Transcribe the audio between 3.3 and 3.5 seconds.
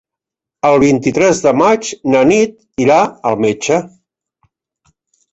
al